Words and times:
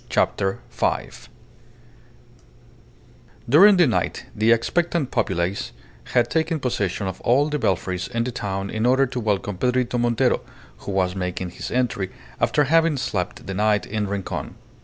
CHAPTER 0.09 0.57
FIVE 0.71 1.29
During 3.47 3.77
the 3.77 3.85
night 3.85 4.25
the 4.35 4.51
expectant 4.51 5.11
populace 5.11 5.73
had 6.05 6.27
taken 6.27 6.59
possession 6.59 7.05
of 7.05 7.21
all 7.21 7.49
the 7.49 7.59
belfries 7.59 8.07
in 8.07 8.23
the 8.23 8.31
town 8.31 8.71
in 8.71 8.87
order 8.87 9.05
to 9.05 9.19
welcome 9.19 9.59
Pedrito 9.59 9.99
Montero, 9.99 10.41
who 10.77 10.91
was 10.91 11.15
making 11.15 11.51
his 11.51 11.69
entry 11.69 12.09
after 12.39 12.63
having 12.63 12.97
slept 12.97 13.45
the 13.45 13.53
night 13.53 13.85
in 13.85 14.07
Rincon. 14.07 14.55